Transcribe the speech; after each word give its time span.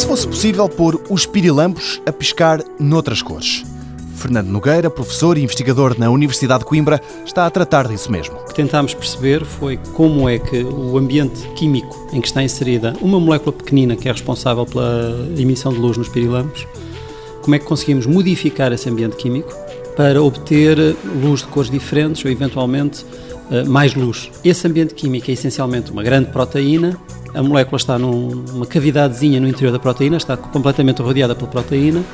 se 0.00 0.06
fosse 0.06 0.26
possível 0.26 0.66
pôr 0.66 0.98
os 1.10 1.26
pirilampos 1.26 2.00
a 2.06 2.12
piscar 2.12 2.64
noutras 2.78 3.20
cores? 3.20 3.66
Fernando 4.14 4.46
Nogueira, 4.48 4.88
professor 4.88 5.36
e 5.36 5.42
investigador 5.42 5.94
na 5.98 6.10
Universidade 6.10 6.60
de 6.60 6.64
Coimbra, 6.64 7.02
está 7.26 7.44
a 7.44 7.50
tratar 7.50 7.86
disso 7.86 8.10
mesmo. 8.10 8.34
O 8.36 8.44
que 8.46 8.54
tentámos 8.54 8.94
perceber 8.94 9.44
foi 9.44 9.78
como 9.92 10.26
é 10.26 10.38
que 10.38 10.62
o 10.64 10.96
ambiente 10.96 11.46
químico 11.54 12.08
em 12.14 12.20
que 12.22 12.28
está 12.28 12.42
inserida 12.42 12.96
uma 13.02 13.20
molécula 13.20 13.52
pequenina 13.52 13.94
que 13.94 14.08
é 14.08 14.12
responsável 14.12 14.64
pela 14.64 15.28
emissão 15.36 15.70
de 15.70 15.78
luz 15.78 15.98
nos 15.98 16.08
pirilampos, 16.08 16.66
como 17.42 17.54
é 17.54 17.58
que 17.58 17.66
conseguimos 17.66 18.06
modificar 18.06 18.72
esse 18.72 18.88
ambiente 18.88 19.16
químico 19.16 19.52
para 19.98 20.22
obter 20.22 20.96
luz 21.22 21.40
de 21.40 21.48
cores 21.48 21.70
diferentes 21.70 22.24
ou 22.24 22.30
eventualmente 22.30 23.04
mais 23.66 23.94
luz. 23.94 24.30
Esse 24.44 24.66
ambiente 24.66 24.94
químico 24.94 25.30
é 25.30 25.34
essencialmente 25.34 25.90
uma 25.90 26.02
grande 26.02 26.30
proteína, 26.30 26.96
a 27.34 27.42
molécula 27.42 27.76
está 27.76 27.98
numa 27.98 28.66
cavidadezinha 28.66 29.40
no 29.40 29.48
interior 29.48 29.72
da 29.72 29.78
proteína, 29.78 30.16
está 30.16 30.36
completamente 30.36 31.00
rodeada 31.00 31.34
pela 31.34 31.50
proteína 31.50 32.04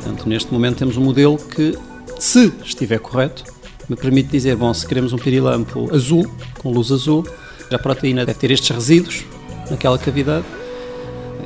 Portanto, 0.00 0.26
neste 0.26 0.50
momento 0.50 0.78
temos 0.78 0.96
um 0.96 1.02
modelo 1.02 1.36
que, 1.36 1.78
se 2.18 2.50
estiver 2.64 2.98
correto, 2.98 3.44
me 3.86 3.96
permite 3.96 4.30
dizer, 4.30 4.56
bom, 4.56 4.72
se 4.72 4.86
queremos 4.86 5.12
um 5.12 5.18
pirilampo 5.18 5.94
azul, 5.94 6.26
com 6.58 6.72
luz 6.72 6.90
azul, 6.90 7.26
a 7.70 7.78
proteína 7.78 8.24
deve 8.24 8.38
ter 8.38 8.50
estes 8.50 8.70
resíduos 8.70 9.24
naquela 9.70 9.98
cavidade. 9.98 10.44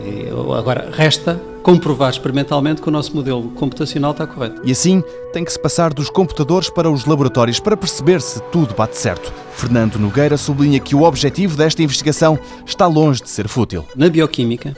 E 0.04 0.28
agora, 0.56 0.90
resta 0.92 1.40
comprovar 1.62 2.10
experimentalmente 2.10 2.82
que 2.82 2.88
o 2.88 2.92
nosso 2.92 3.16
modelo 3.16 3.50
computacional 3.52 4.10
está 4.10 4.26
correto. 4.26 4.60
E 4.64 4.70
assim 4.70 5.02
tem 5.32 5.44
que 5.44 5.52
se 5.52 5.58
passar 5.58 5.94
dos 5.94 6.10
computadores 6.10 6.68
para 6.68 6.90
os 6.90 7.06
laboratórios 7.06 7.58
para 7.58 7.76
perceber 7.76 8.20
se 8.20 8.40
tudo 8.52 8.74
bate 8.74 8.98
certo. 8.98 9.32
Fernando 9.52 9.96
Nogueira 9.96 10.36
sublinha 10.36 10.78
que 10.78 10.94
o 10.94 11.02
objetivo 11.02 11.56
desta 11.56 11.82
investigação 11.82 12.38
está 12.66 12.86
longe 12.86 13.22
de 13.22 13.30
ser 13.30 13.48
fútil. 13.48 13.84
Na 13.96 14.10
bioquímica, 14.10 14.76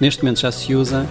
neste 0.00 0.22
momento 0.22 0.40
já 0.40 0.52
se 0.52 0.74
usa 0.76 1.06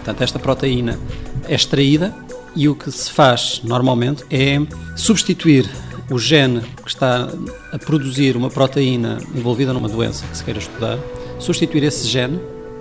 Portanto, 0.00 0.22
esta 0.22 0.38
proteína 0.38 0.98
é 1.46 1.54
extraída 1.54 2.14
e 2.56 2.68
o 2.68 2.74
que 2.74 2.90
se 2.90 3.10
faz 3.12 3.60
normalmente 3.62 4.24
é 4.30 4.58
substituir 4.96 5.68
o 6.10 6.18
gene 6.18 6.62
que 6.82 6.88
está 6.88 7.28
a 7.70 7.78
produzir 7.78 8.34
uma 8.34 8.48
proteína 8.48 9.18
envolvida 9.34 9.74
numa 9.74 9.88
doença 9.88 10.26
que 10.26 10.36
se 10.36 10.42
queira 10.42 10.58
estudar, 10.58 10.98
substituir 11.38 11.84
esse 11.84 12.08
gene 12.08 12.40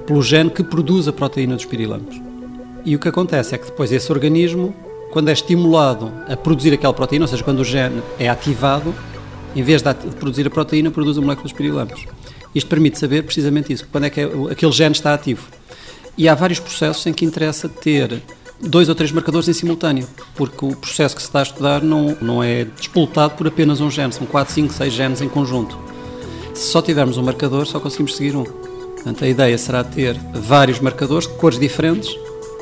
pelo 0.10 0.24
gene 0.24 0.50
que 0.50 0.64
produz 0.64 1.08
a 1.08 1.14
proteína 1.14 1.56
dos 1.56 1.66
pirilampos. 1.66 2.20
E 2.84 2.96
o 2.96 3.00
que 3.00 3.08
acontece 3.08 3.54
é 3.54 3.60
que 3.60 3.66
depois 3.66 3.92
esse 3.92 4.12
organismo, 4.12 4.74
quando 5.12 5.30
é 5.30 5.34
estimulado 5.34 6.12
a 6.28 6.36
produzir 6.36 6.74
aquela 6.74 6.96
proteína, 6.96 7.26
ou 7.26 7.28
seja, 7.28 7.44
quando 7.44 7.60
o 7.60 7.64
gene 7.64 8.02
é 8.18 8.28
ativado, 8.28 8.96
em 9.56 9.62
vez 9.62 9.84
de 9.84 9.94
produzir 10.20 10.48
a 10.48 10.50
proteína, 10.50 10.90
produz 10.90 11.16
a 11.16 11.22
molécula 11.22 11.44
dos 11.44 11.54
pirilampos. 11.54 12.08
Isto 12.56 12.68
permite 12.68 12.98
saber 12.98 13.22
precisamente 13.22 13.72
isso, 13.72 13.88
quando 13.92 14.06
é 14.06 14.10
que 14.10 14.22
aquele 14.50 14.72
gene 14.72 14.94
está 14.94 15.14
ativo. 15.14 15.48
E 16.18 16.28
há 16.28 16.34
vários 16.34 16.60
processos 16.60 17.06
em 17.06 17.14
que 17.14 17.24
interessa 17.24 17.70
ter 17.70 18.24
dois 18.60 18.90
ou 18.90 18.96
três 18.96 19.12
marcadores 19.12 19.48
em 19.48 19.54
simultâneo, 19.54 20.08
porque 20.34 20.66
o 20.66 20.76
processo 20.76 21.16
que 21.16 21.22
se 21.22 21.28
está 21.28 21.42
a 21.42 21.44
estudar 21.44 21.84
não, 21.84 22.18
não 22.20 22.42
é 22.42 22.66
despoltado 22.66 23.36
por 23.36 23.46
apenas 23.46 23.80
um 23.80 23.92
gene, 23.92 24.12
são 24.12 24.26
4, 24.26 24.56
5, 24.56 24.74
6 24.74 24.92
genes 24.92 25.22
em 25.22 25.30
conjunto. 25.30 25.78
Se 26.56 26.72
só 26.72 26.82
tivermos 26.82 27.16
um 27.16 27.22
marcador, 27.22 27.68
só 27.68 27.80
conseguimos 27.80 28.16
seguir 28.16 28.36
um. 28.36 28.59
Portanto, 29.00 29.24
a 29.24 29.28
ideia 29.30 29.58
será 29.58 29.82
ter 29.82 30.20
vários 30.34 30.82
marcadores 30.82 31.26
de 31.26 31.34
cores 31.36 31.58
diferentes 31.58 32.10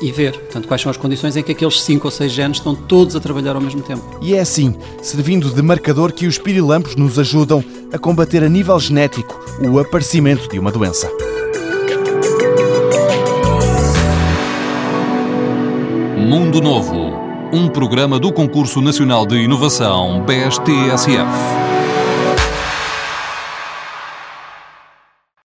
e 0.00 0.12
ver, 0.12 0.32
portanto, 0.38 0.68
quais 0.68 0.80
são 0.80 0.90
as 0.90 0.96
condições 0.96 1.36
em 1.36 1.42
que 1.42 1.50
aqueles 1.50 1.82
5 1.82 2.06
ou 2.06 2.10
6 2.12 2.30
genes 2.30 2.56
estão 2.58 2.76
todos 2.76 3.16
a 3.16 3.20
trabalhar 3.20 3.56
ao 3.56 3.60
mesmo 3.60 3.82
tempo. 3.82 4.18
E 4.22 4.34
é 4.34 4.40
assim, 4.40 4.76
servindo 5.02 5.50
de 5.50 5.60
marcador, 5.60 6.12
que 6.12 6.28
os 6.28 6.38
pirilampos 6.38 6.94
nos 6.94 7.18
ajudam 7.18 7.62
a 7.92 7.98
combater 7.98 8.44
a 8.44 8.48
nível 8.48 8.78
genético 8.78 9.36
o 9.68 9.80
aparecimento 9.80 10.48
de 10.48 10.60
uma 10.60 10.70
doença. 10.70 11.10
Mundo 16.16 16.60
Novo, 16.60 17.12
um 17.52 17.68
programa 17.68 18.20
do 18.20 18.32
Concurso 18.32 18.80
Nacional 18.80 19.26
de 19.26 19.36
Inovação 19.36 20.24
BSTSF. 20.24 21.67